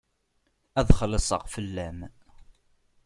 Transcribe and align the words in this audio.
Ad 0.79 0.89
xellṣeɣ 0.99 1.43
fell-am. 1.53 1.99